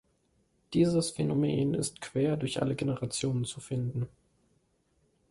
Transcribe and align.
Dieses 0.73 1.11
Phänomen 1.11 1.75
ist 1.75 2.01
quer 2.01 2.35
durch 2.35 2.59
alle 2.59 2.75
Generationen 2.75 3.45
zu 3.45 3.59
finden. 3.59 4.09